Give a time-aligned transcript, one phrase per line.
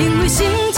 [0.00, 0.69] 因为心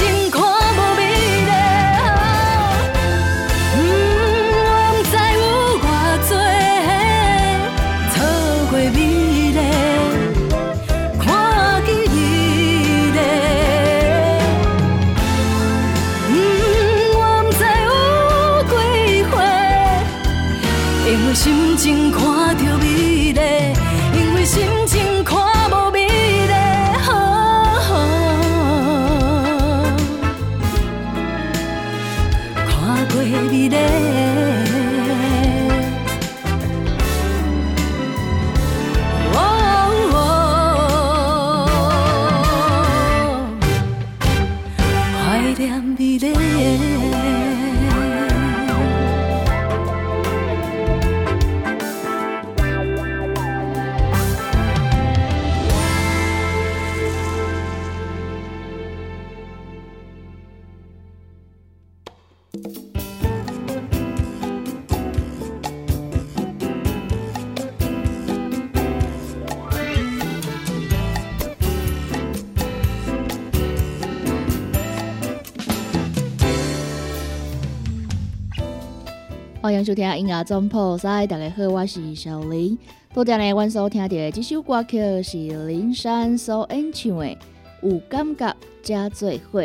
[79.72, 82.78] 欢迎收听音乐总铺塞，大家好，我是小林。
[83.14, 87.24] 多谢呢，阮所听到的这首歌曲是林珊所演唱的
[87.80, 89.62] 《有感觉加做伙》。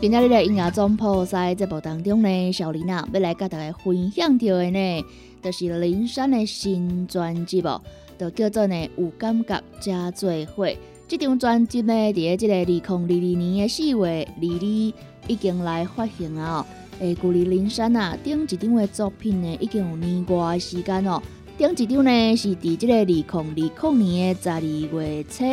[0.00, 5.04] 今日的音乐总铺在节目当中呢，小林啊要来跟大家分享到的呢，
[5.40, 7.80] 就是林珊的新专辑哦。
[8.20, 10.68] 就叫做呢有感觉加做伙，
[11.08, 14.92] 这张专辑呢，伫咧即个二零二二年的四月二日
[15.26, 16.66] 已经来发行啊！
[16.98, 21.22] 诶，距离林山啊顶一张的作品呢，已经有年外时间哦。
[21.56, 25.44] 顶一张呢是伫即个二零二零年的十二月初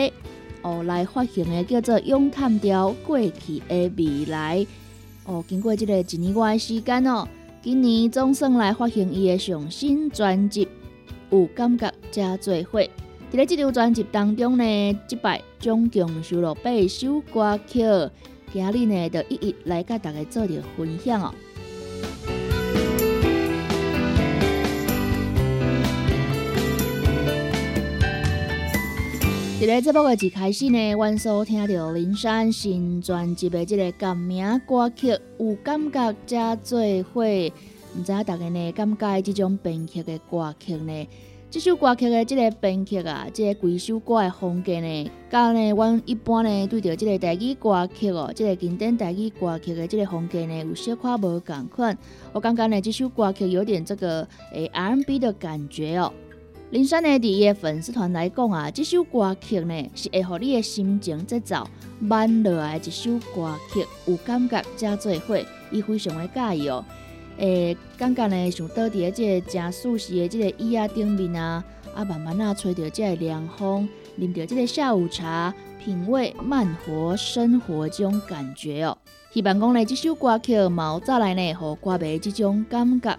[0.62, 4.60] 哦来发行的，叫做《咏叹调过去的未来》
[5.26, 5.42] 哦。
[5.48, 7.26] 经过即个一年外的时间哦，
[7.62, 10.68] 今年总算来发行伊的上新专辑。
[11.30, 12.90] 有感觉加做伙，伫
[13.32, 17.82] 咧这张专辑当中呢，即摆总共收录八首歌曲，
[18.54, 21.34] 今日呢就一一来甲大家做着分享哦。
[29.60, 36.80] 伫咧节目的一开始呢，阮所听到林珊新专辑的即个歌名歌曲，有感觉加做
[37.12, 37.26] 伙。
[37.98, 41.08] 毋知影大家呢，感觉即种编曲的歌曲呢？
[41.50, 51.98] 即首歌曲的即个编曲啊，即个规首歌的风格呢，甲呢，阮一般呢对着即个台语歌曲哦，即个经典台语歌曲的即个风格呢，有小可无共款。
[52.34, 56.14] 我感觉呢，即首歌曲有点这个诶 R&B 的感觉哦。
[56.70, 61.66] 林珊呢，伫伊的粉丝团来讲啊，即首歌曲呢，是会互你的心情节奏
[62.00, 65.40] 慢落来一首歌曲，有感觉加做伙，
[65.72, 66.84] 伊非常的介意哦。
[67.38, 71.64] 诶，感觉呢，想倒伫咧即个正舒适的即个椅仔顶面啊，
[71.94, 73.88] 啊慢慢啊吹着即个凉风，
[74.20, 75.54] 啉着即个下午茶，
[75.84, 78.98] 品味慢活生活即种感觉哦。
[79.32, 83.16] 希望讲呢，即首歌曲毛再来呢，互歌迷即种感觉。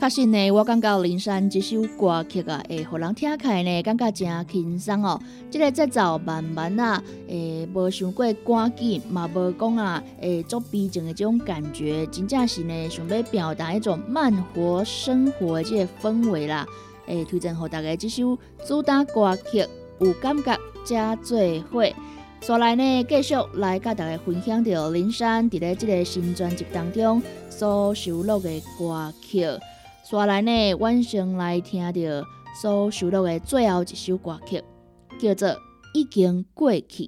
[0.00, 5.20] 确实呢，我感觉林珊这首歌曲啊，会互人听起来呢，感觉真轻松哦。
[5.50, 16.66] 这个节奏慢慢啊，诶，无想过赶紧，嘛无讲啊，诶，做逼真的这种感觉，真正是呢，想要表达一种慢活生活的这个氛围啦。
[17.04, 19.66] 诶，推荐给大家这首主打歌曲，
[19.98, 21.38] 有感觉加做
[21.70, 21.84] 伙。
[22.40, 28.48] 再来呢，继续来甲大家分享到林珊伫咧这个新专辑当中所收录的
[28.78, 29.44] 歌曲。
[30.10, 32.24] 刷来呢，晚上来听着
[32.60, 34.60] 所收录的最后一首歌曲，
[35.20, 35.48] 叫做
[35.94, 37.04] 《已经过去》。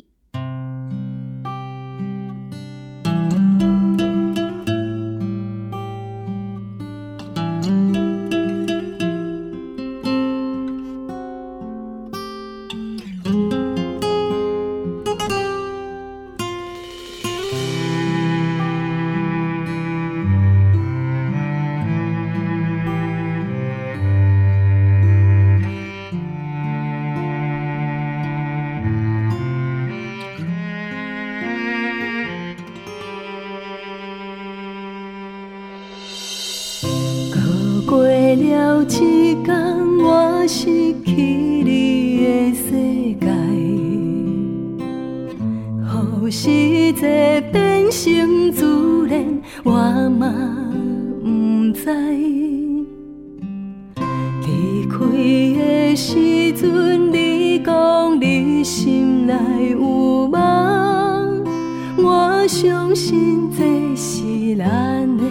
[62.04, 63.62] 我相信这
[63.96, 65.24] 是咱的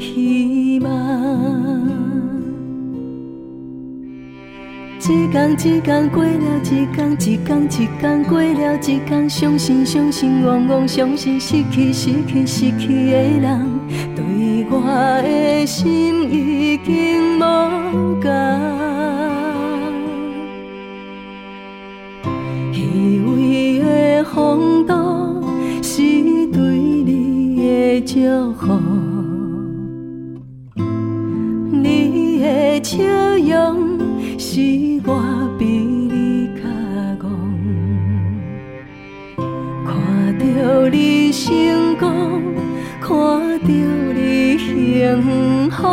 [0.00, 0.90] 希望。
[5.02, 6.30] 一天一天过了
[6.64, 9.28] 一天，一天一天过了一天。
[9.28, 13.68] 相信相信，往往相信失去失去失去的人，
[14.14, 14.80] 对我
[15.22, 18.30] 的心已经无价。
[22.72, 25.09] 虚伪的风度。
[28.00, 28.78] 的祝福，
[31.70, 32.96] 你的笑
[33.36, 33.98] 容
[34.38, 34.60] 是
[35.04, 35.90] 我比。
[40.92, 42.42] 你成功，
[43.00, 43.10] 看
[43.60, 43.68] 到
[44.12, 45.86] 你幸福，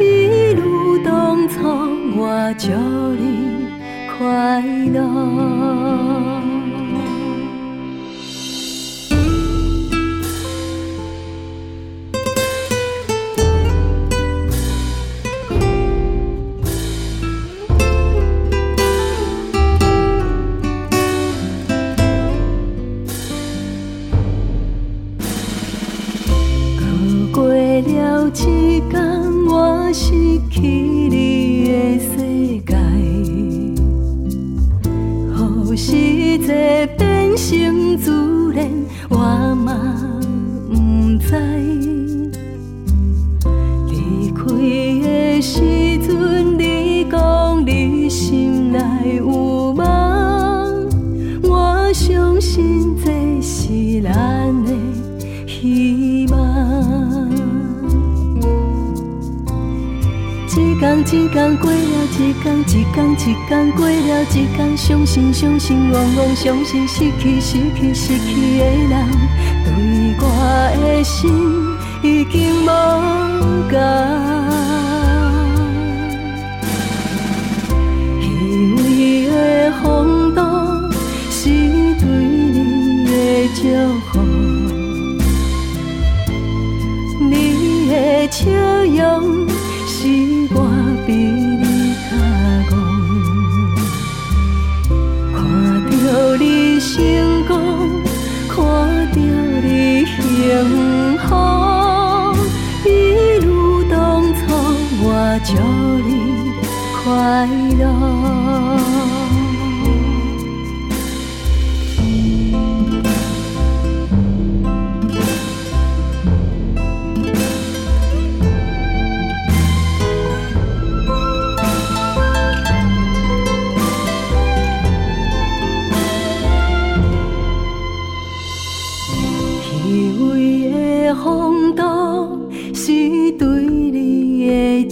[0.00, 1.60] 一路当初
[2.16, 2.68] 我祝
[3.20, 3.66] 你
[4.16, 4.62] 快
[4.94, 6.41] 乐。
[53.72, 54.12] 是咱
[54.64, 54.70] 的
[55.46, 56.36] 希望。
[60.48, 61.76] 一天一天过了
[62.18, 68.92] 一天，一天一天过了一天，伤心伤心，往往伤心，失去失去失去的人，
[69.64, 69.68] 对
[70.18, 70.22] 我
[70.82, 71.32] 的心
[72.02, 72.66] 已经无
[73.70, 73.72] 感。
[78.20, 78.26] 虚
[78.74, 78.80] 伪
[79.30, 80.40] 的风度
[81.30, 81.40] 是
[83.32, 83.62] 的祝
[84.10, 84.20] 福，
[87.18, 87.32] 你
[87.88, 87.92] 的
[88.30, 88.42] 笑
[88.84, 89.00] 容
[89.86, 89.96] 是
[90.54, 90.56] 我。
[91.04, 91.64] 比你
[92.08, 92.12] 较
[92.70, 92.70] 戆，
[95.34, 95.40] 看
[95.90, 95.96] 着
[96.36, 96.92] 你成
[97.48, 97.50] 功，
[98.48, 98.54] 看
[99.12, 99.16] 着
[99.66, 100.12] 你幸
[101.26, 101.28] 福，
[102.84, 102.88] 一
[103.44, 104.40] 如当初，
[105.02, 105.04] 我
[105.44, 105.50] 祝
[106.06, 106.10] 你
[107.02, 107.04] 快
[107.78, 108.91] 乐。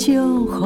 [0.02, 0.56] 祝福，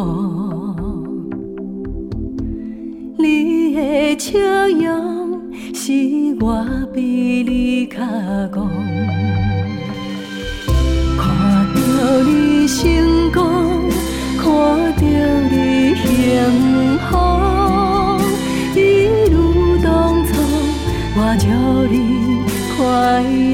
[3.18, 4.38] 你的笑
[4.68, 5.42] 容
[5.74, 5.92] 是
[6.38, 6.64] 我
[6.94, 7.02] 比
[7.42, 7.96] 你较
[8.52, 8.68] 戆。
[11.18, 11.26] 看
[11.74, 11.80] 到
[12.24, 12.86] 你成
[13.32, 13.42] 功，
[14.38, 14.46] 看
[14.94, 15.02] 到
[15.50, 16.06] 你幸
[17.10, 17.12] 福，
[18.78, 18.80] 一
[19.32, 19.34] 如
[19.82, 19.90] 当
[20.28, 20.30] 初，
[21.16, 21.44] 我祝
[21.92, 21.98] 你
[22.76, 22.78] 快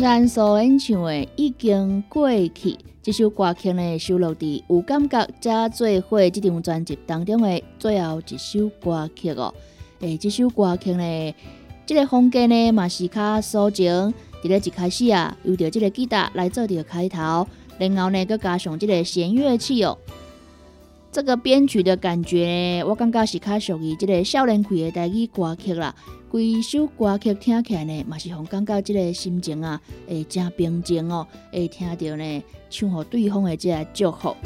[0.00, 2.70] 山所演唱的《已经过去》
[3.02, 9.52] 这首歌曲呢，收录在《有感觉加做伙》这张专辑当中的最后一首歌曲哦。
[9.98, 11.34] 诶，这首歌曲呢，
[11.84, 13.92] 这个风格呢，嘛是较抒情。
[14.42, 19.98] 伫咧一开始啊，有着这个吉他来做着开头，然后呢，佮加上这个弦乐器哦。
[21.12, 25.94] 这个编曲的感觉，我感觉是较属于这个少年期的台语歌曲啦。
[26.30, 34.36] 规首歌曲听起来呢，嘛是互感觉即个心情啊，会真平静哦，会听到呢，唱互对方的即个祝福。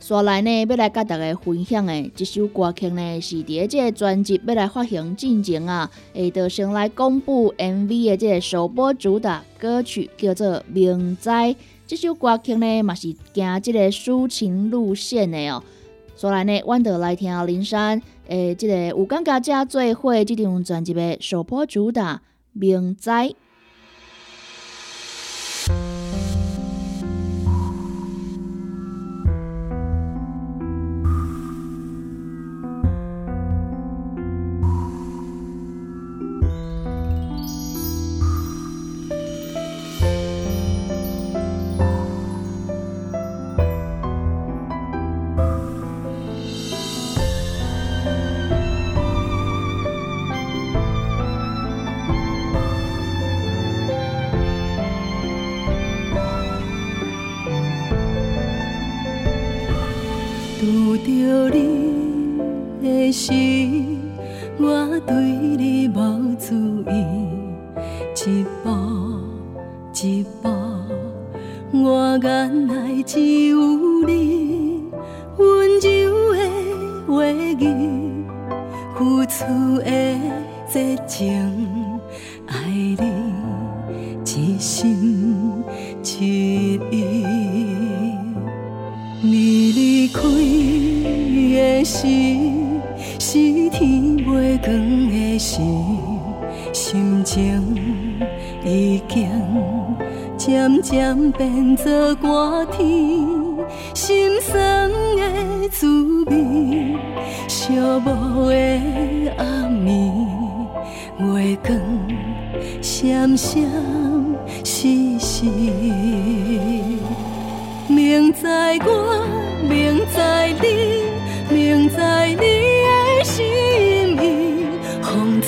[0.00, 11.32] 刷来呢，要来甲大家分享的这首歌曲呢，是伫即个专辑要来发行进前啊，会得先来公布 MV 的即个首播主打歌曲，叫做《明仔》。
[11.86, 15.62] 这首歌曲呢，嘛是行即个抒情路线的哦。
[16.20, 17.98] 所来呢，阮就来听林珊
[18.28, 22.16] 诶，即个有感觉家最会即张专辑的首播主打
[22.52, 23.10] 《明仔》。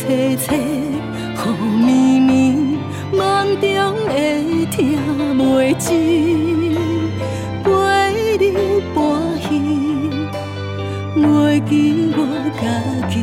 [0.03, 1.39] 风吹吹，雨
[1.79, 2.29] 绵绵，
[3.13, 3.21] 梦
[3.61, 4.99] 中会听
[5.37, 5.41] 袂
[5.79, 5.91] 真。
[11.15, 11.71] 袂记
[12.17, 12.19] 我
[12.61, 12.63] 家
[13.09, 13.15] 己，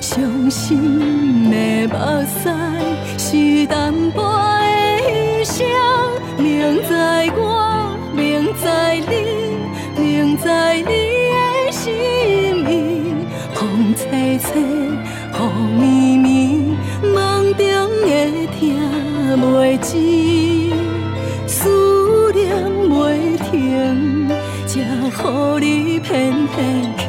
[0.00, 1.56] 伤心的
[1.88, 1.94] 目
[2.26, 2.40] 屎
[3.18, 4.20] 是淡薄
[4.60, 5.64] 的牺牲。
[6.36, 6.44] 明
[6.82, 6.90] 知
[7.36, 7.40] 我，
[8.14, 8.20] 明
[8.54, 8.60] 知
[9.08, 9.12] 你，
[9.96, 10.44] 明知
[10.76, 10.92] 你
[11.32, 11.36] 的
[11.70, 11.86] 心
[12.68, 12.70] 意，
[13.54, 14.50] 风吹吹，
[15.62, 16.76] 绵绵，
[17.14, 17.64] 梦中
[18.04, 18.60] 会听
[19.36, 19.90] 袂止，
[21.46, 22.40] 思念
[22.88, 24.28] 袂停，
[24.66, 27.02] 才予你偏偏去，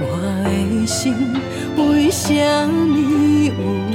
[0.00, 0.02] 我
[0.44, 1.14] 的心
[1.76, 2.32] 为什
[2.68, 3.89] 么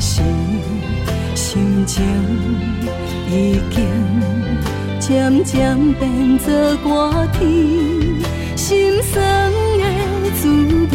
[0.00, 0.22] 时，
[1.34, 2.04] 心情
[3.30, 3.84] 已经
[5.00, 6.52] 渐渐变作
[6.84, 7.40] 寒天，
[8.56, 9.84] 心酸的
[10.34, 10.48] 滋
[10.90, 10.94] 味，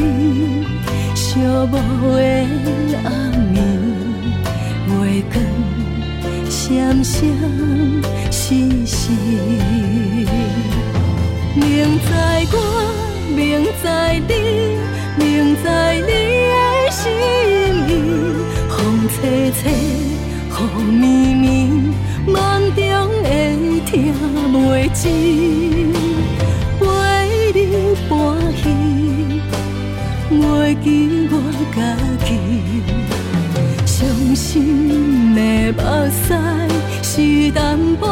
[1.16, 1.20] 寂
[1.68, 1.74] 寞
[2.16, 2.20] 的
[3.04, 3.10] 暗
[3.54, 3.58] 暝，
[5.04, 5.36] 月光
[6.50, 7.20] 闪闪
[8.30, 8.98] 细细。
[11.56, 11.66] 明
[12.00, 12.08] 知
[12.54, 12.56] 我，
[13.36, 13.40] 明
[13.82, 13.84] 知
[14.28, 14.32] 你，
[15.18, 15.60] 明知
[16.06, 16.12] 你
[16.48, 16.54] 的
[16.92, 17.02] 心
[17.88, 17.90] 意，
[19.22, 19.72] 风吹吹，
[20.50, 21.70] 雨绵绵，
[22.26, 22.34] 梦
[22.76, 22.82] 中
[23.24, 23.30] 会
[23.86, 24.14] 听
[24.52, 25.06] 袂真，
[26.80, 26.82] 陪
[27.54, 27.60] 你
[28.10, 28.10] 欢
[28.58, 28.64] 喜，
[30.32, 30.36] 袂
[30.84, 30.88] 记
[31.30, 31.34] 我
[31.76, 31.78] 家
[32.26, 32.30] 己，
[33.86, 34.00] 伤
[34.36, 35.40] 心的
[35.74, 35.80] 目
[36.12, 36.26] 屎
[37.04, 38.08] 是淡薄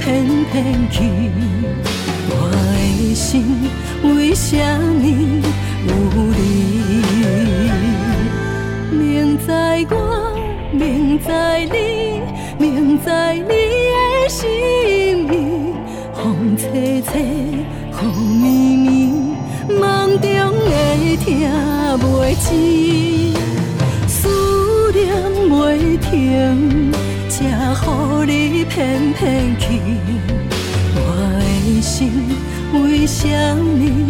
[0.00, 1.02] 偏偏去，
[2.30, 3.44] 我的心
[4.02, 5.04] 为什么
[5.86, 5.92] 有
[6.32, 6.40] 你？
[8.90, 9.46] 明知
[9.90, 9.94] 我，
[10.72, 11.28] 明知
[11.70, 11.76] 你，
[12.58, 13.06] 明知
[13.46, 13.52] 你
[13.92, 14.48] 的心
[15.28, 15.32] 意，
[16.14, 18.02] 风吹吹，雨
[18.40, 18.88] 绵绵，
[19.78, 20.28] 梦中
[20.64, 20.72] 的
[21.22, 21.28] 听
[22.00, 22.02] 袂
[22.40, 22.48] 真，
[28.70, 29.80] 偏偏去，
[30.94, 30.98] 我
[31.64, 32.12] 的心
[32.72, 34.09] 为什么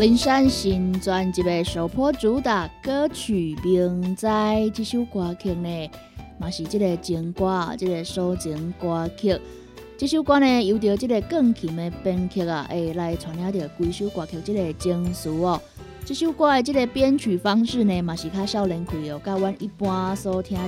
[0.00, 5.90] 林山新专辑的首播主打歌曲《明在》这首歌曲呢，
[6.38, 9.38] 嘛是这个情歌，这个抒情歌曲。
[9.98, 15.60] 这首歌呢，由着这个钢琴的编曲啊，会来传达着几首歌曲这个情绪哦。
[16.02, 20.66] 这首歌的这个编曲方式呢，嘛是较少人开哦，甲阮一般所听到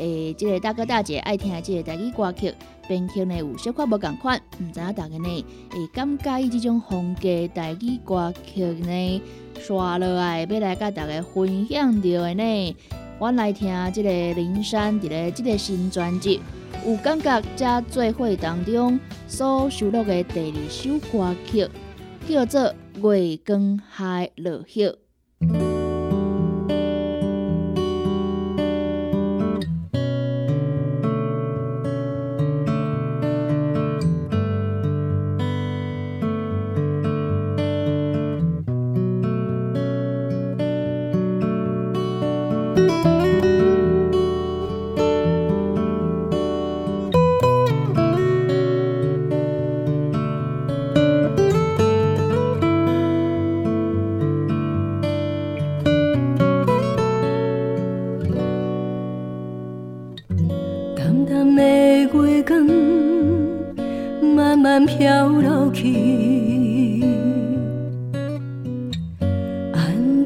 [0.00, 2.54] 诶，这个大哥大姐爱听即个台语歌曲
[2.88, 9.22] 编曲呢有小可无共款，毋知影大家呢会感介意这种风格台语歌曲呢？
[9.60, 12.76] 刷落来要来甲大家分享到的呢，
[13.18, 16.40] 我来听这个林珊伫咧这个新专辑
[16.86, 21.68] 有感觉加聚会当中所收录的第二首歌曲，
[22.26, 22.74] 叫做
[23.14, 24.88] 《月光海落叶》。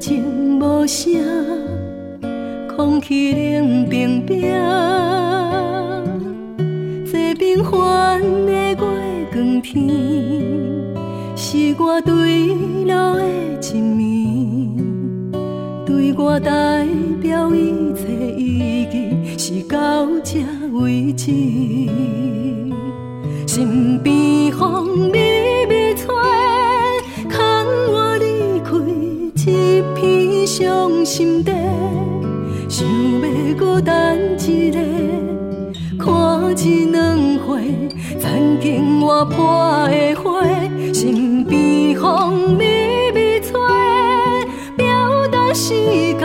[0.01, 1.13] 情无声，
[2.77, 4.43] 空气冷冰冰。
[7.11, 9.89] 这平凡的月光天，
[11.37, 12.49] 是我对
[12.85, 13.23] 路的
[13.61, 14.77] 一面，
[15.87, 16.87] 对我代
[17.21, 20.41] 表一切意义，是到这
[20.73, 21.31] 为止。
[23.47, 25.54] 身边风微。
[30.57, 31.53] 伤心地
[32.69, 33.93] 想要搁等
[34.39, 34.79] 一个，
[35.99, 37.59] 看一两回
[38.21, 40.45] 曾经活泼的花，
[40.93, 43.59] 身边风微微吹，
[44.77, 45.75] 表达时
[46.21, 46.23] 间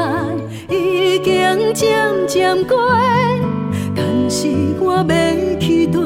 [0.70, 2.78] 已经渐渐过，
[3.96, 4.48] 但是
[4.80, 6.04] 我要去追，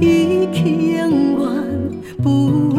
[0.00, 1.46] 伊去永远
[2.20, 2.75] 不。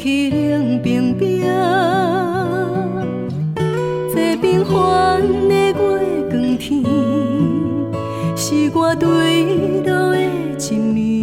[0.00, 1.42] 去冷冰冰，
[4.14, 5.74] 这平凡的月
[6.30, 6.82] 光天，
[8.34, 9.06] 是我坠
[9.84, 10.16] 落的
[10.58, 11.22] 一年，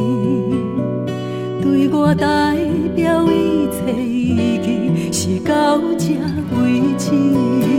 [1.59, 2.55] 对我代
[2.95, 6.13] 表一切，已经是到这
[6.61, 7.76] 为止。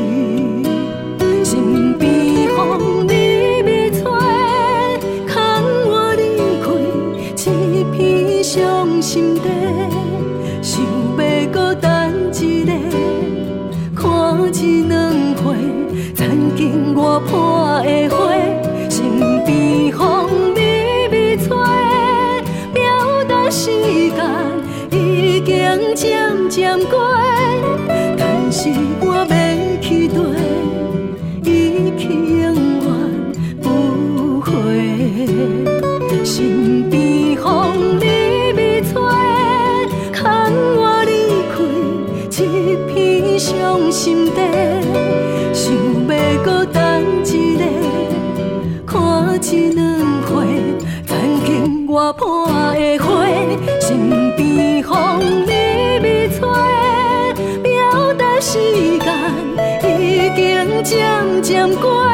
[61.48, 62.08] 见过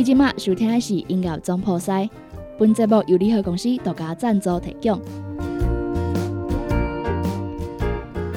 [0.00, 2.08] 你今麦收听的是音乐总破塞，
[2.58, 4.98] 本节目由联合公司独家赞助提供。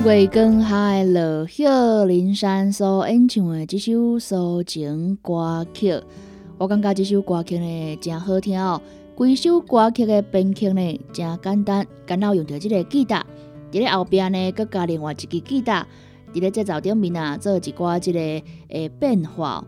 [0.04, 5.98] 月光下的落叶，林山所演唱的这首抒情歌曲，
[6.58, 8.82] 我感觉这首歌曲呢真好听哦。
[9.16, 13.26] 规首歌曲的编曲呢真简单，刚好用到这个吉他，
[13.72, 15.88] 伫咧后边呢佮加另外一支吉他，
[16.34, 18.20] 伫咧节奏顶面啊做一寡这个
[18.68, 19.64] 诶变化。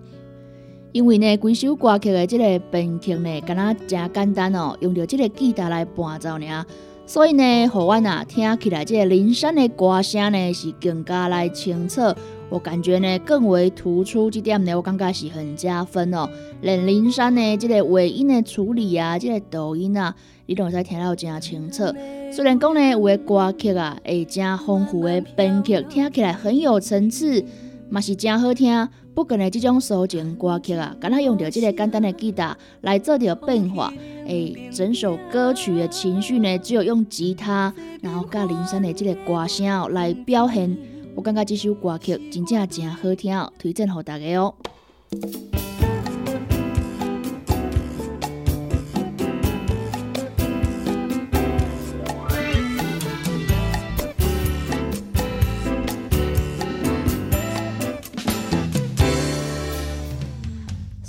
[0.96, 6.66] 因为呢，规首歌曲的这个编曲呢，敢若真简单哦，用到这个吉他来伴奏呢，
[7.06, 12.16] 所以呢，互阮啊听起来这个林山的歌声呢是更加来清澈，
[12.50, 16.30] 我感觉呢更为突出，这点呢我感觉是很加分哦。
[16.62, 21.94] 连林山的这个尾音的处理啊，这个抖音啊，你都会听到真清澈。
[22.32, 27.44] 虽然讲呢有的歌曲啊，会真丰富的编曲，听起来很有层次，
[27.90, 28.88] 嘛是真好听。
[29.16, 33.92] 不过呢，这种抒情歌曲啊，敢若用着这个简单的吉他来做着变化，
[34.28, 40.78] 诶，整首歌曲的情绪呢，只有用吉他，然后加铃声的这个歌声来表现。
[41.16, 44.54] 我感觉这首歌曲真正真好听，推荐给大家哦。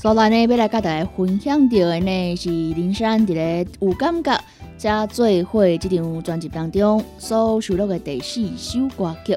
[0.06, 4.40] 所来呢，要来跟大家分享到的呢，是林珊伫咧有感觉
[4.78, 9.36] 加最会这张专辑当中所收录的第四首歌曲，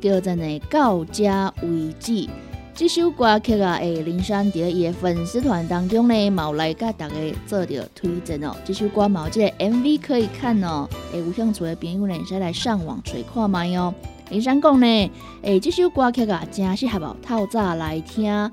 [0.00, 2.26] 叫做呢到家为止。
[2.74, 7.14] 这首歌曲啊，诶，林珊伫咧伊的粉丝团当中呢，冇来跟大家
[7.46, 8.56] 做着推荐哦。
[8.64, 13.94] 这首歌冇这个 MV 可以看哦，诶，有兴趣的朋友呢，使来上网找看卖哦。
[14.30, 15.10] 林珊讲呢，
[15.42, 18.50] 诶，这首歌曲啊，真适合透早来听。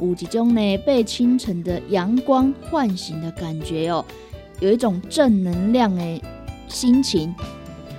[0.00, 4.04] 有一种呢被清晨的阳光唤醒的感觉哦，
[4.60, 6.22] 有一种正能量的
[6.68, 7.34] 心情。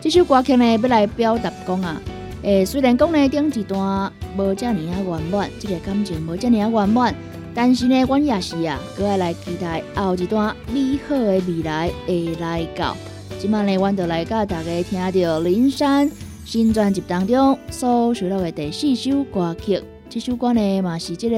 [0.01, 2.01] 这首歌曲呢要来表达讲啊，
[2.43, 7.15] 诶，虽然讲呢顶一段无遮尔啊圆满，这个感情无遮尔啊圆满，
[7.53, 12.95] 但是呢，阮也是啊，搁爱来期待后一段美好的未来会来到。
[13.39, 16.12] 今晚呢，阮就来甲大家听到林珊
[16.45, 19.81] 新专辑当中所收录的第四首歌曲。
[20.15, 21.36] 这首歌呢嘛是这个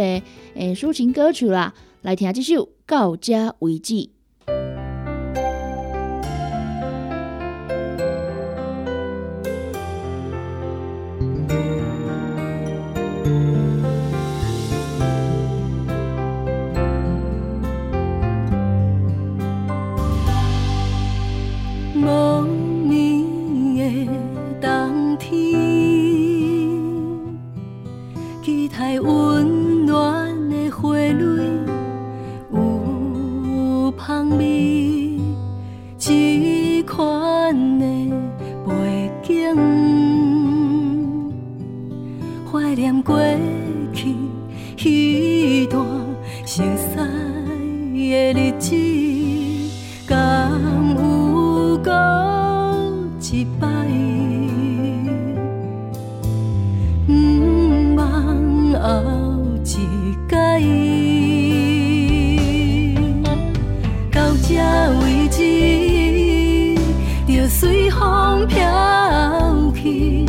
[0.53, 4.07] 诶抒情歌曲啦，来听这首到家为止。
[53.59, 53.67] 拜。
[57.09, 58.01] 五万
[58.69, 58.77] 牛
[59.63, 59.77] 子
[60.27, 60.57] 鸡，
[64.11, 64.55] 到这
[65.01, 66.75] 为止，
[67.27, 70.25] 就随风飘去，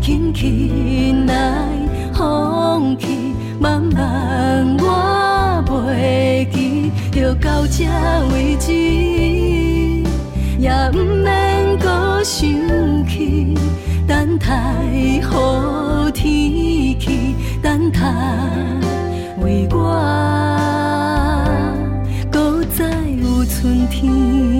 [0.00, 1.68] 轻轻来，
[2.14, 3.06] 风去，
[3.60, 7.84] 慢慢我袂记，就到这
[8.32, 8.72] 为止，
[10.58, 11.11] 也不。
[12.24, 12.48] 想
[13.08, 13.52] 起，
[14.06, 14.46] 等待
[15.22, 16.30] 好天
[17.00, 18.00] 气，等待
[19.40, 21.44] 为我，
[22.30, 22.86] 搁再
[23.20, 24.51] 有春天。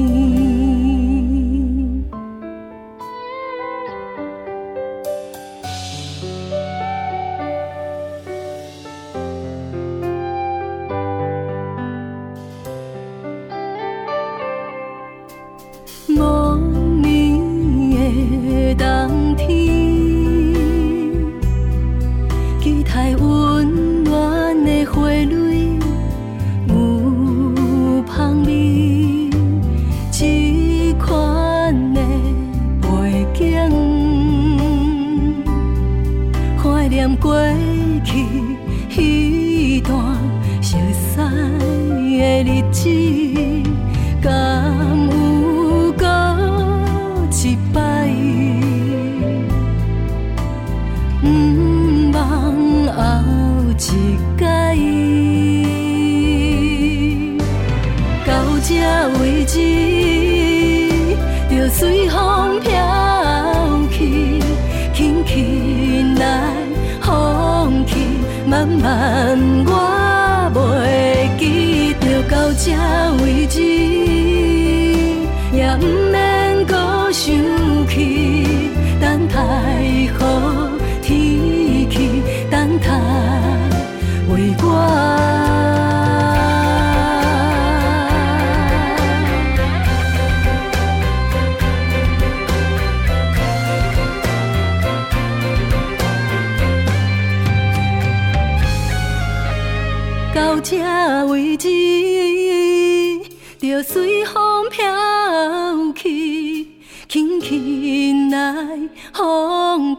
[68.64, 73.01] 慢慢我袂记得到这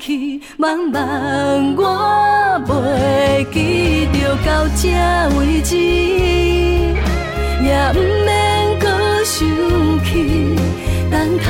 [0.03, 4.89] 去，慢慢我袂记着到这
[5.39, 5.77] 为止，
[7.63, 8.85] 也毋免搁
[9.23, 9.47] 想
[10.03, 10.57] 起，
[11.09, 11.45] 等待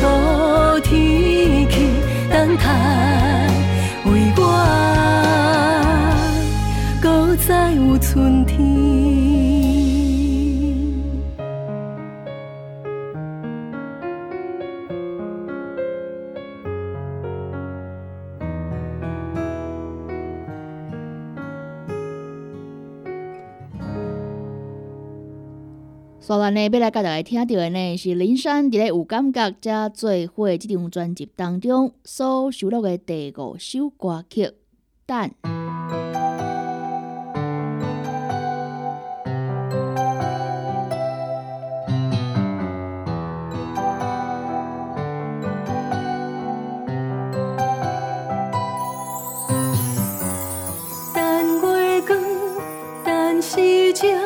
[0.00, 1.90] 好天气，
[2.30, 2.64] 等待
[4.06, 4.42] 为我。
[7.02, 8.77] 搁再有春天。
[26.28, 34.44] 所以呢，要来甲大家听到的呢，是林珊伫咧有感觉加做伙这张专辑当中所收录的第五首歌曲
[35.06, 35.30] 《等》。
[53.94, 54.20] 天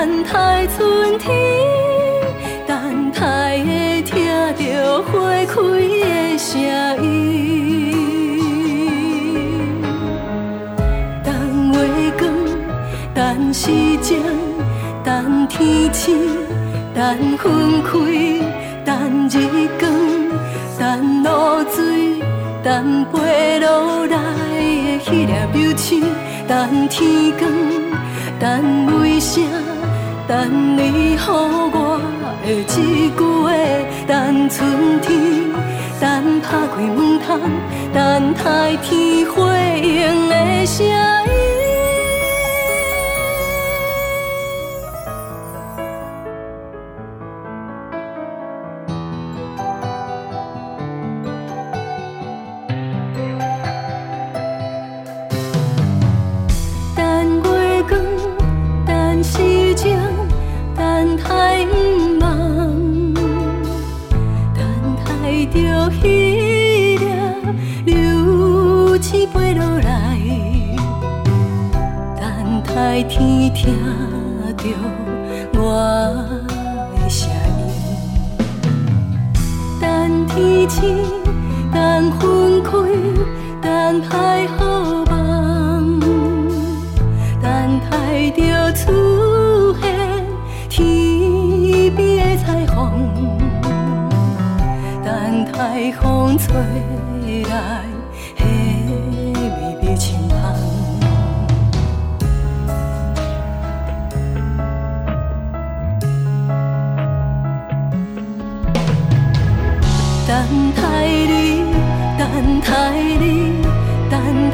[0.00, 1.34] 等待春天，
[2.68, 4.14] 等待会听
[4.54, 5.10] 着花
[5.44, 6.48] 开的声
[7.02, 7.04] 音。
[11.24, 11.76] 等月
[12.16, 12.22] 光，
[13.12, 14.16] 等时钟，
[15.02, 16.16] 等天晴，
[16.94, 17.90] 等云开，
[18.84, 19.34] 等日
[19.80, 19.90] 光，
[20.78, 21.28] 等露
[21.72, 22.22] 水，
[22.62, 26.04] 等飞落来的迄粒流星，
[26.46, 27.50] 等天光，
[28.38, 29.42] 等雷声，
[30.28, 31.98] 等你予我
[32.44, 33.50] 的一句话，
[34.06, 35.08] 等春天，
[35.98, 37.40] 等打开门窗，
[37.94, 41.47] 等待天花映的声音。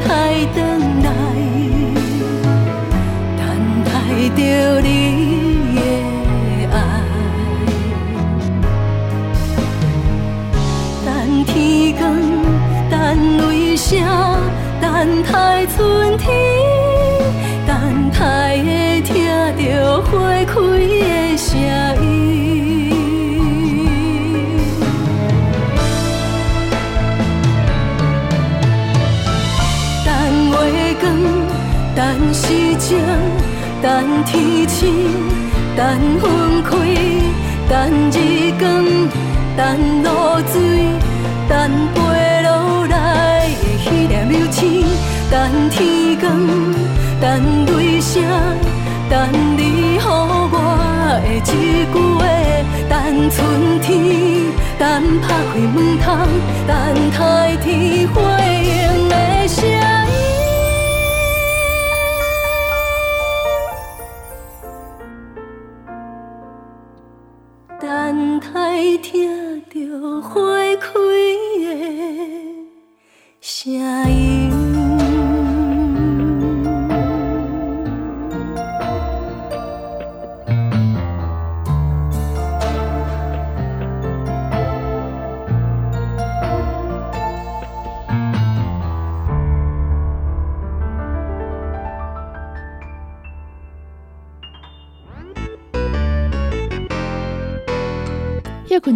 [0.05, 0.61] 等待等
[1.01, 1.09] 来，
[3.37, 3.41] 等
[3.83, 3.89] 待
[4.35, 4.39] 着
[4.81, 4.89] 你
[5.75, 5.79] 的
[6.71, 6.77] 爱。
[11.03, 11.07] 等
[11.45, 11.53] 天
[11.97, 12.03] 光，
[12.91, 12.93] 等
[13.49, 13.97] 雷声，
[14.79, 14.83] 等
[15.23, 16.23] 待春天，
[17.65, 17.73] 等
[18.11, 18.19] 待
[18.63, 19.09] 会听
[19.57, 20.09] 到花
[20.45, 21.49] 开的声
[32.45, 32.99] 等时钟，
[33.81, 34.93] 等天星，
[35.75, 35.83] 等
[36.13, 36.77] 云开，
[37.67, 37.73] 等
[38.11, 38.85] 日光，
[39.57, 39.63] 等
[40.03, 40.07] 露
[40.45, 40.53] 水，
[41.49, 41.57] 等
[41.95, 41.97] 飞
[42.43, 44.85] 落来的彼粒流星，
[45.31, 45.33] 等
[45.71, 46.29] 天光，
[47.19, 48.21] 等雷声，
[49.09, 49.27] 等
[49.57, 50.05] 你予我
[51.01, 51.51] 的一句
[51.91, 51.97] 话，
[52.87, 52.93] 等
[53.31, 53.91] 春天，
[54.77, 56.27] 等拍开门窗，
[56.67, 56.75] 等
[57.17, 58.21] 待天回
[58.61, 60.04] 应的声。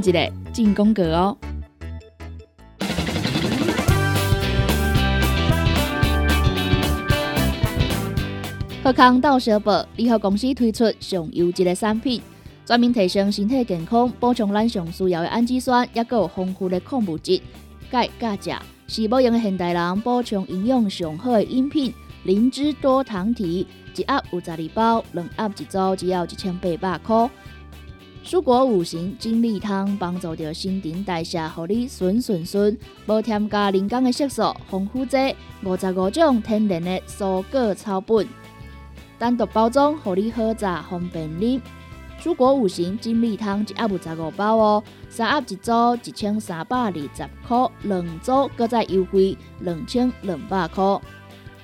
[0.10, 1.38] 一下，进广告哦。
[8.82, 12.20] 贺康到小宝联合公司推出上优质的产品，
[12.66, 17.40] 专门提升身体健康，补充咱上需要的氨基酸，也有丰富的矿物质、
[17.92, 21.94] 钙、钾、钾，是保养现代人补充营养上好的饮品。
[22.24, 27.30] 灵芝多糖体一盒有十二包，两盒一组只要一千八百块。
[28.30, 32.78] 蔬果五行精力汤帮助着新陈代谢，互你顺顺顺，
[33.08, 38.28] 无添加人工的色素，丰富剂五十五种天然的蔬果草本，
[39.18, 41.60] 单独包装，互你好榨方便啉。
[42.22, 45.72] 蔬果五行精力汤一盒有十五包哦，三盒一组
[46.04, 51.02] 一千三百二十块，两组搁再优惠两千两百块。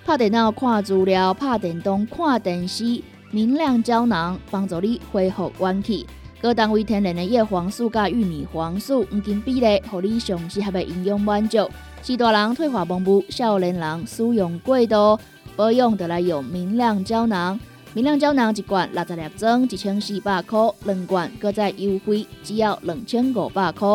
[0.03, 6.07] 拍电脑看资料，拍电动看电视，明亮胶囊帮助你恢复元气。
[6.41, 11.67] 高单位天然的叶黄素加玉米黄素黄金比例，互你上适合的营养满足。
[12.03, 15.17] 是大人退化盲目，少年人使用过度，
[15.55, 17.59] 保养得来用明亮胶囊。
[17.93, 23.87] 明亮胶囊一罐六十粒装，一千四百块；两罐搁再优惠，只要两千五百块。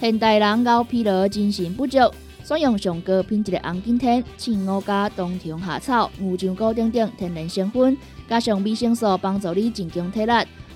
[0.00, 1.98] 现代人熬疲劳、精神不足，
[2.44, 7.98] 选用上高品质的红景天、青乌加冬虫夏草、牛樟菇等等天然成分，
[8.28, 10.32] 加上维生素，帮助你增强体力。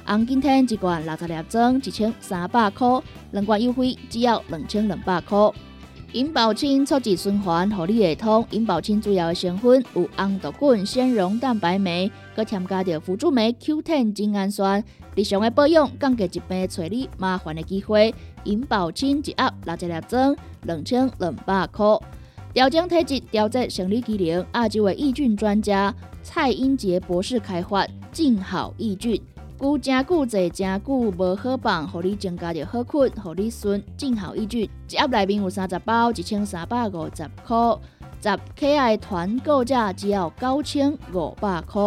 [0.06, 3.02] 红景天一罐六十粒装，一千三百块；
[3.32, 5.50] 两罐优惠，只要两千两百块。
[6.12, 8.46] 银保清促进循环，合你会通。
[8.50, 14.84] 银保清主要的成分有红豆根、纤溶蛋白酶，搁添加着辅助酶 Q10 精氨酸。
[15.16, 18.14] 日常的保养，降低疾病找你麻烦的机会。
[18.44, 21.86] 银保清一盒六十粒装，两千两百块。
[22.52, 25.92] 调整体质，调节生理机能，亚洲的益菌专家
[26.22, 29.18] 蔡英杰博士开发，静好益菌。
[29.56, 34.68] 久真久坐真久无好放，互你增加着好困，互你顺正好益菌。
[34.90, 37.78] 一盒内面有三十包，一千三百五十块。
[38.20, 41.80] 十 K I 团购价只要九千五百块。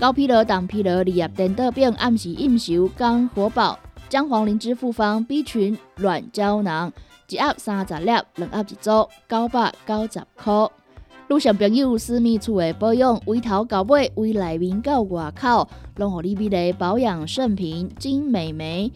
[0.00, 3.78] 高疲劳、胆疲劳、利压电豆病，暗时应酬肝火爆。
[4.08, 6.90] 姜黄灵芝复方 B 群软胶囊，
[7.28, 10.70] 一盒三十粒，两盒一组，九百九十块。
[11.28, 18.90] 路上朋友私密处的保养，从头到尾，从内面到外口，拢互你美丽保养圣品金美眉。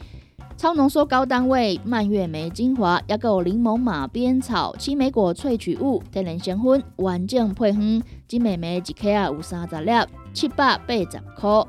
[0.57, 8.03] 超浓缩高单位蔓越莓精华，也有柠檬马鞭草青梅果萃取物天然成分，完整配方。
[8.27, 9.91] 金美眉一克啊有三十粒，
[10.33, 11.67] 七百八十块。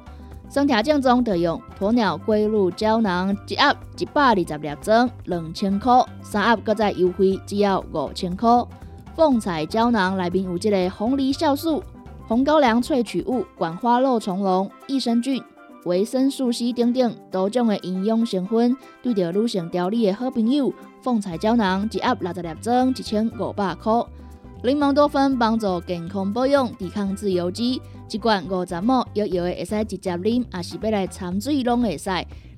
[0.50, 6.06] 身体正宗就用鸵鸟龟鹿胶囊，一盒一百二十粒装，两千块。
[6.22, 8.50] 三盒搁再优惠，只要五千块。
[9.16, 11.84] 凤彩胶囊内面有这个红梨酵素、
[12.28, 15.42] 红高粱萃取物、管花肉苁蓉、益生菌、
[15.86, 24.04] 维生素 C 等等多种的营养成分，对着女性调理的好朋友，凤彩胶囊一盒六十粒装，一千五百块。
[24.64, 32.10] 柠檬多酚帮助健康保养，抵抗自由基，一罐五十毫摇摇的会使直接啉，也是要来掺水拢会使。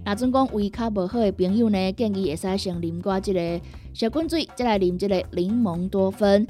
[0.05, 3.39] 那总讲胃口无好的朋友呢，建议会使先啉过即个
[3.95, 6.45] 小滚水，再来啉一个柠檬多酚。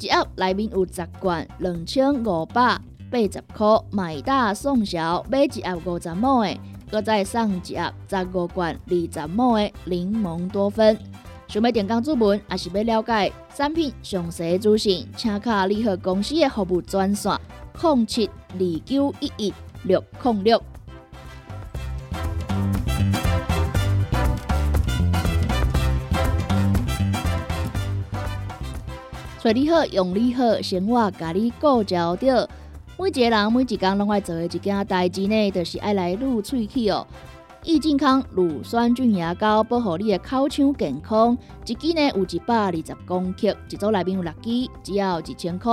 [0.00, 2.80] 一盒内面有十罐，两千五百
[3.10, 6.58] 八十块，买大送小，买一盒五十毛的，
[6.90, 10.96] 搁再送一盒十五罐二十毛的柠檬多酚。
[11.48, 17.38] 想要点讲注文，还是要了解产品详细资讯，请卡联合公司的服务专线：
[17.82, 20.62] 零七二九一一六零六。
[29.46, 32.50] 找你好，用你好，生活甲你顾焦着。
[32.98, 37.06] 每一个人每一工拢爱做的一件代志呢，就是爱来撸喙齿哦。
[37.62, 45.72] 益健康乳酸菌牙膏保护你的口腔健康，一支呢有一百二十公克，一组内面有六支，只要一千块。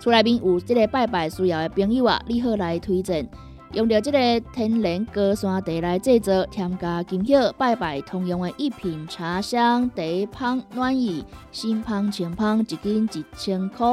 [0.00, 3.28] 厝内面有这个拜拜需要的朋友啊，你好来推荐。
[3.74, 10.02] 用着这个天然高山茶来制作，添加金叶拜拜通用的一品茶香茶
[10.32, 13.86] 香暖意，新香清香，一斤一千块。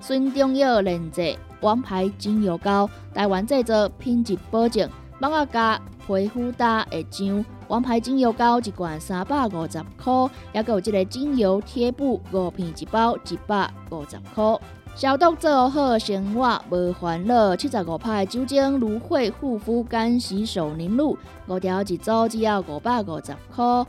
[0.00, 4.88] 纯中药炼制，王牌精油膏，台湾制作，品质保证。
[5.20, 14.58] 帮我加皮肤搭会痒，王牌精油膏一罐三百五十块，也有这个精油贴布五片一包一百五十块。
[14.98, 17.54] 消毒做好，生活无烦恼。
[17.54, 23.86] 七十五派酒精芦荟护肤干洗手凝露，五条一组只要五百五十块。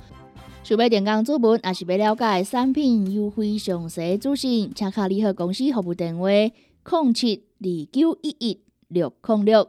[0.64, 9.68] 想要电工主文，也是要了解产品优惠详细资讯，请卡联合公司服务电话：零七二九一一六零六。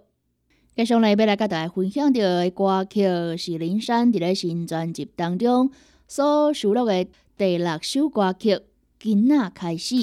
[0.77, 3.03] 接下来要来甲大家分享到的歌曲
[3.39, 5.71] 是林珊伫咧新专辑当中
[6.07, 7.07] 所收录的
[7.39, 8.57] 第六首歌曲
[8.99, 9.95] 《今仔开始》。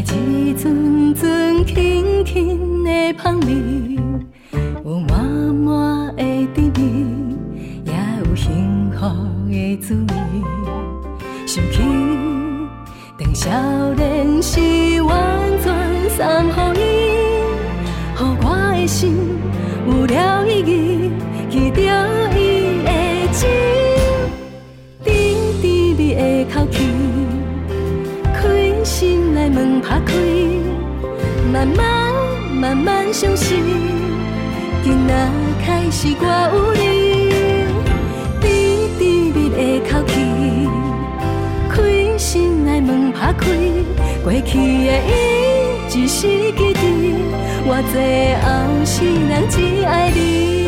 [0.00, 2.90] 一阵阵轻轻的
[3.20, 3.98] 香味，
[4.84, 5.18] 有满
[5.52, 6.22] 满的
[6.54, 7.36] 甜蜜，
[7.84, 7.92] 也
[8.24, 8.98] 有幸福
[9.50, 10.14] 的滋味。
[11.46, 11.82] 想起
[13.18, 13.50] 当少
[13.94, 15.16] 年时，完
[15.62, 15.66] 全
[16.10, 16.24] 送
[16.54, 16.82] 给伊，
[18.14, 18.46] 予我
[18.76, 19.16] 的心
[19.88, 20.37] 有了。
[32.68, 33.64] 慢慢相信，
[34.84, 35.14] 今仔
[35.64, 37.30] 开始我有你，
[38.42, 38.46] 甜
[38.98, 39.00] 甜
[39.32, 40.12] 蜜的口气，
[41.70, 43.46] 开心来门拍开，
[44.22, 46.80] 过去的已一时记住，
[47.64, 48.46] 我最爱
[48.84, 49.00] 的
[49.30, 49.56] 人只
[49.86, 50.67] 爱你。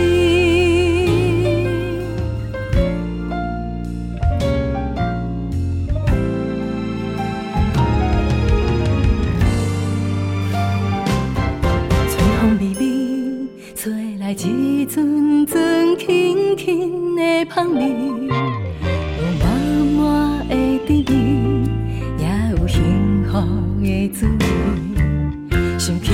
[14.32, 17.80] 一阵阵轻轻的香味，
[19.18, 19.44] 有满
[19.96, 20.54] 满的
[20.86, 21.68] 甜蜜，
[22.18, 22.24] 也
[22.56, 23.32] 有幸福
[23.82, 24.42] 的滋味。
[25.78, 26.12] 想起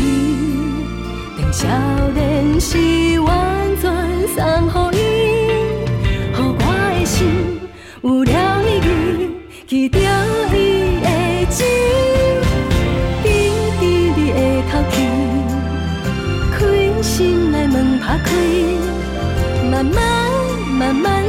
[1.36, 1.68] 当少
[2.14, 2.45] 年。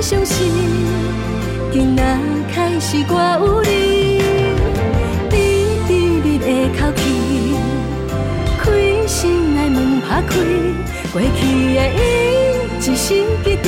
[0.01, 0.51] 相信，
[1.71, 2.03] 今仔
[2.53, 4.21] 开始我有你，
[5.31, 5.35] 你
[5.87, 5.89] 低
[6.21, 6.45] 低的
[6.77, 7.01] 口气，
[8.59, 10.31] 开心的门拍开，
[11.11, 11.97] 过去的伊
[12.79, 13.67] 一生记得，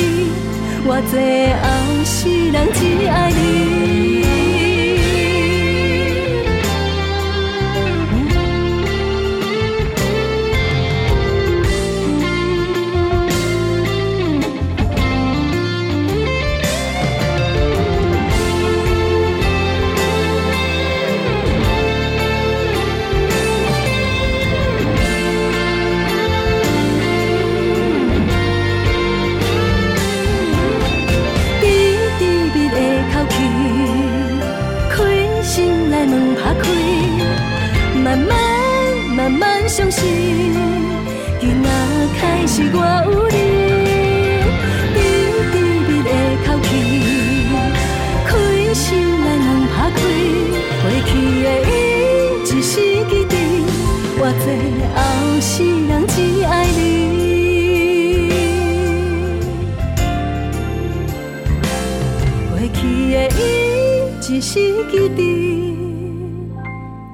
[0.86, 1.62] 我最后
[2.04, 2.18] 世
[2.50, 3.79] 人只爱你。
[42.40, 43.36] 还是我有你，
[44.94, 44.98] 甜
[45.52, 45.54] 甜
[45.86, 46.08] 蜜的
[46.46, 46.68] 口气，
[48.24, 48.28] 开
[48.72, 48.82] 心
[49.20, 50.00] 来两拍开，
[50.80, 51.08] 过去
[51.44, 51.70] 的伊
[52.42, 52.74] 一世
[53.10, 53.36] 记得，
[54.16, 54.42] 我做
[54.96, 54.98] 后
[55.38, 55.52] 世
[55.86, 56.16] 人只
[56.46, 56.80] 爱你。
[62.48, 62.78] 过去
[63.12, 63.38] 的伊
[64.32, 64.50] 一世
[64.90, 65.20] 记得，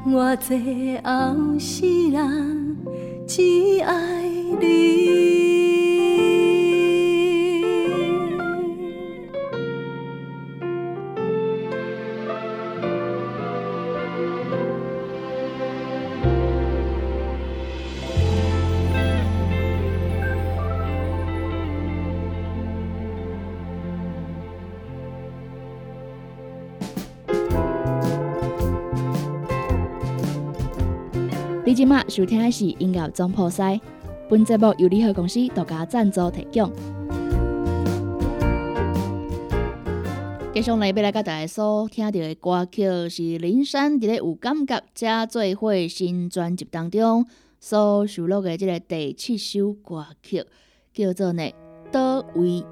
[0.07, 0.57] 我做
[1.03, 1.11] 后
[1.59, 1.75] 世
[2.13, 2.17] 人
[3.27, 3.43] 只
[3.81, 3.91] 爱
[4.61, 4.96] 你。
[31.77, 33.75] 今马收听的是音乐《总破赛》，
[34.31, 36.73] 本节目由联合公司独家赞助提供。
[40.55, 47.27] 接下来要来甲大家所听到的歌曲是林珊在咧有感觉加最会新专辑当中
[47.61, 50.43] 所收录的即个第七首歌曲，
[50.95, 51.43] 叫做呢
[51.93, 52.63] 《多维》。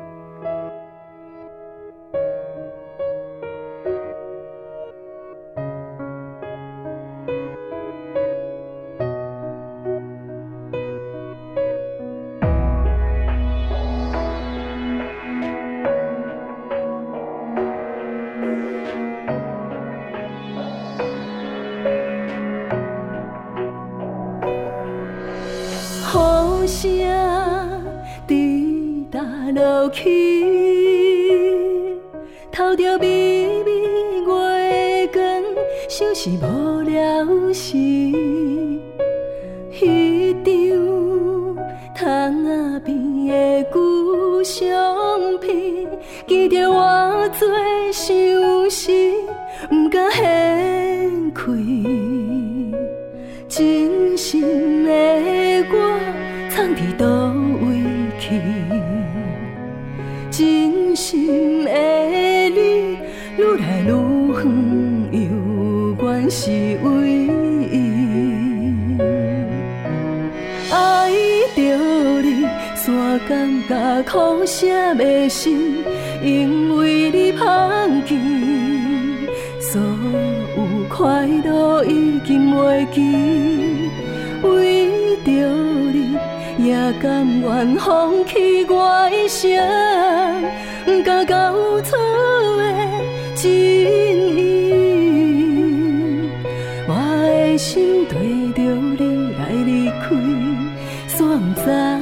[101.65, 101.99] 咱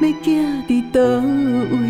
[0.00, 1.00] 要行伫倒
[1.76, 1.87] 位？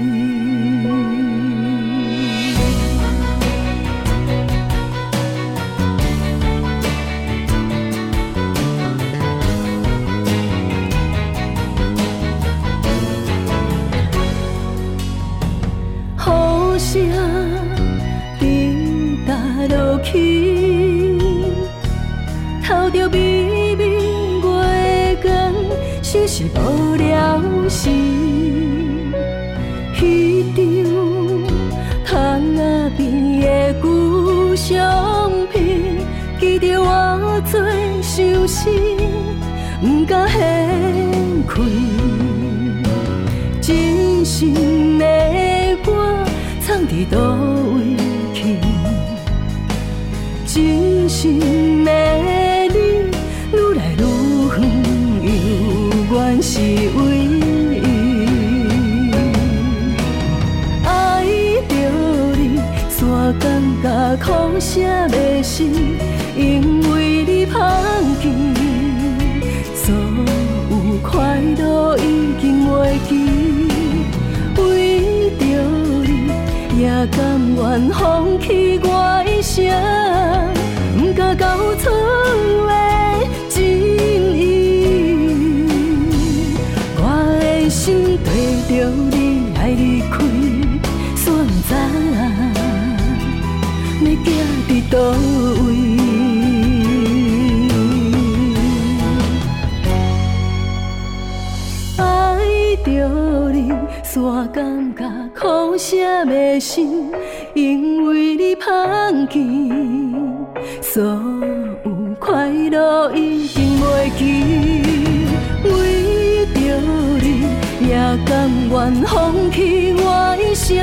[118.91, 120.79] 愿放弃我一生，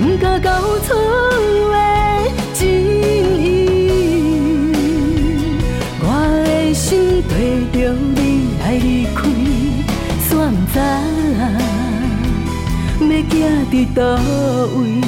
[0.00, 0.48] 不敢交
[0.86, 0.94] 出
[1.72, 1.76] 的
[2.54, 2.68] 真
[3.42, 3.44] 意。
[6.00, 6.04] 我
[6.46, 7.32] 的心跟
[7.72, 7.76] 着
[8.14, 9.18] 你来离开，
[10.30, 10.30] 煞
[13.00, 14.00] 不知要行伫倒
[14.78, 15.07] 位。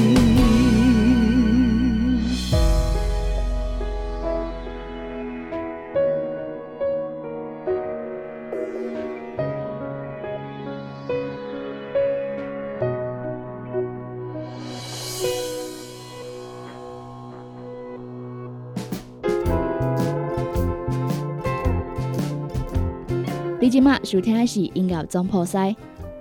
[24.10, 25.72] 收听的是音乐总破塞，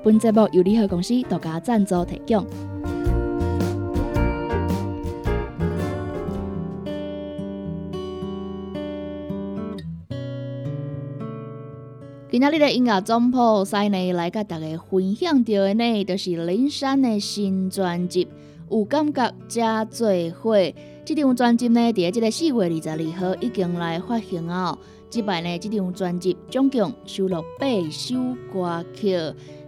[0.04, 2.46] 本节目由联合公司独家赞助提供。
[12.30, 18.26] 今仔日的音乐总破塞呢，来甲大家分享到的呢，就是林山的新专辑
[18.70, 20.08] 《有感觉加做
[20.40, 20.56] 伙》。
[21.04, 24.78] 这张专辑呢，伫即个四月二十二号已经来发行哦。
[25.10, 28.16] 即摆呢，即张专辑总共收录八首
[28.54, 29.18] 歌曲，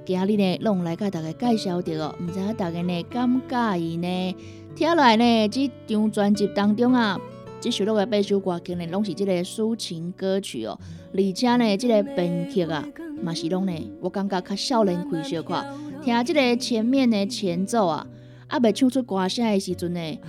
[0.05, 2.13] 今日呢，拢来甲大家介绍着哦。
[2.21, 4.35] 毋知影大家呢，感介意呢？
[4.75, 7.19] 听来呢，即张专辑当中啊，
[7.59, 10.79] 即收录的八首歌曲呢，拢是即个抒情歌曲哦。
[11.11, 12.87] 而且呢，即个编曲啊，
[13.23, 15.65] 嘛是拢呢，我感觉较少年开小可。
[16.03, 18.05] 听即个前面的前奏啊，
[18.47, 20.19] 啊，未唱出歌声的时阵呢。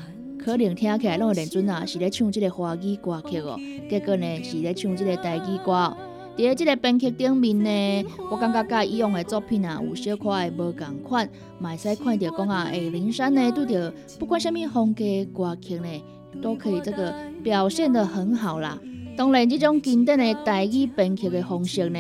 [0.45, 3.59] 可能听起来拢会认准啊，是咧唱即个华语歌曲哦。
[3.89, 5.97] 结果呢，是咧唱即个台语歌。
[6.37, 11.29] 伫即个编曲顶面呢，我感觉甲以往的作品啊有小可的无共款，
[11.59, 16.03] 嘛会使看到讲啊，诶，林山呢拄着不管啥物风格歌曲呢，
[16.43, 18.79] 都可以这个表现得很好啦。
[19.17, 21.99] 当然，这种经典的台语编曲的方式呢。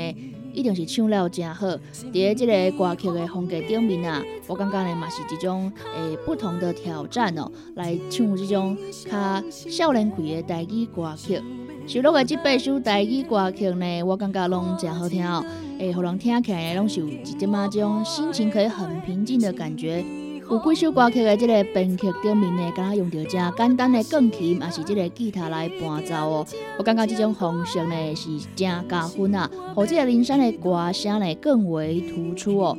[0.52, 1.66] 一定是唱了真好，
[2.12, 8.76] 伫即个歌曲的风格顶面啊，我感觉呢嘛是一种诶不同的挑战哦，来唱这种
[9.10, 11.40] 较少年气的台语歌曲。
[11.86, 15.44] 收录的这八首台语歌曲呢，我感觉拢真好听哦，
[15.78, 20.04] 诶，互人听起来拢是一点嘛种心情可以很平静的感觉。
[20.52, 26.46] 有几首歌曲的这个编曲顶面呢，敢若用着真简单的钢琴，也是这个吉他来伴奏哦。
[26.76, 32.76] 我感觉这种方式呢是正加分啊，让这个林山的歌声呢更为突出哦。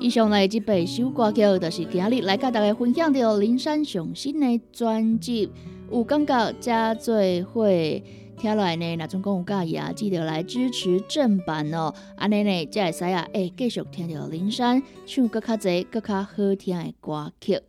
[0.00, 5.50] 以上呢这八首歌曲，就是今日来甲大家分享到林山上新的专辑，
[5.90, 7.14] 有感觉加做
[7.52, 7.68] 伙。
[8.42, 11.94] 听来呢，那总讲有介意啊，记得来支持正版哦。
[12.16, 16.28] 安尼呢，才会使啊，会继续听到林山唱更较侪、更较好
[16.58, 17.60] 听的歌曲。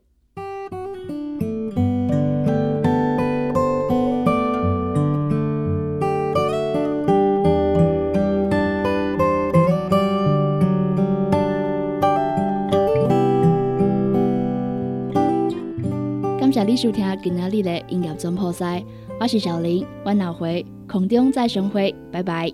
[16.40, 18.84] 感谢你收听今仔日的音乐总破塞。
[19.20, 22.52] 我是小林，我脑回空中再相会，拜拜。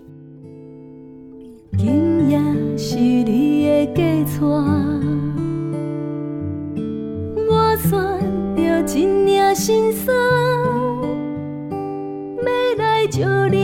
[1.76, 2.38] 今夜
[2.76, 4.44] 是你的嫁娶，
[7.48, 7.90] 我选
[8.56, 8.60] 着
[8.96, 10.14] 一领新衫，
[12.44, 13.59] 要来祝你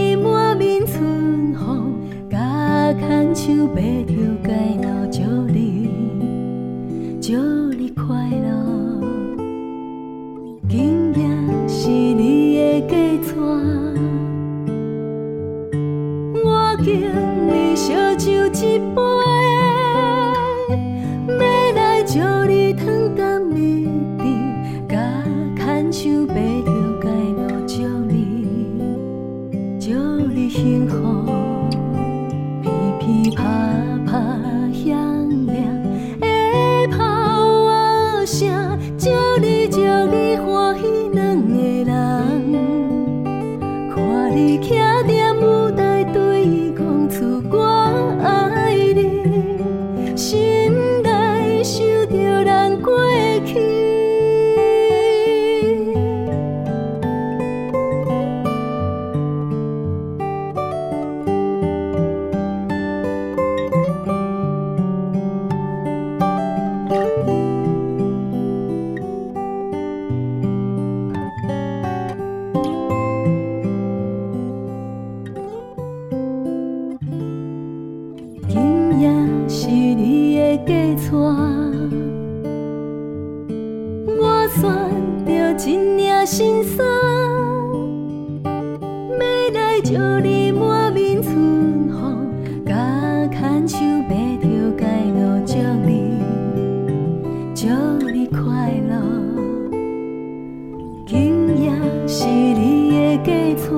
[103.26, 103.70] 嫁娶，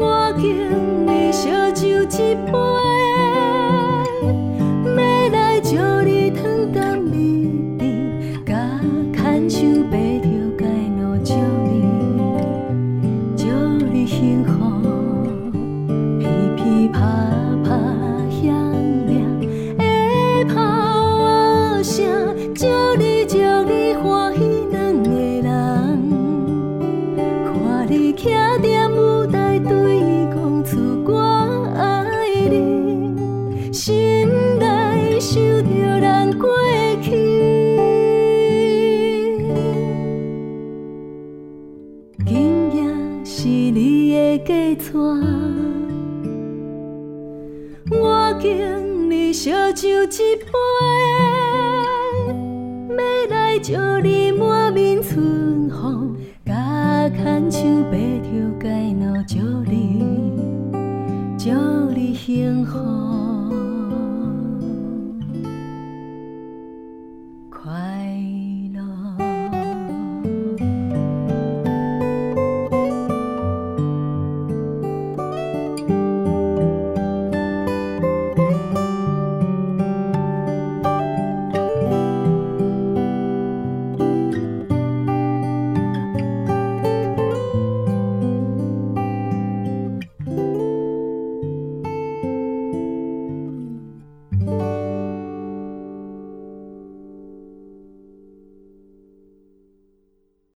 [0.00, 2.87] 我敬你烧酒一杯。